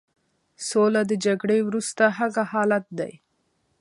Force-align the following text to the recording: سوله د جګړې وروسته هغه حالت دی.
سوله 0.67 1.01
د 1.07 1.11
جګړې 1.25 1.59
وروسته 1.67 2.03
هغه 2.19 2.43
حالت 2.51 2.85
دی. 2.99 3.13